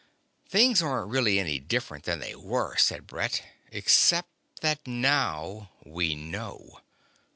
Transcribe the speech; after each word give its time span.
"Things 0.49 0.81
aren't 0.81 1.11
really 1.11 1.39
any 1.39 1.59
different 1.59 2.05
than 2.05 2.17
they 2.21 2.33
were," 2.33 2.75
said 2.75 3.05
Brett,"... 3.05 3.43
except 3.71 4.29
that 4.61 4.87
now 4.87 5.69
we 5.85 6.15
know." 6.15 6.81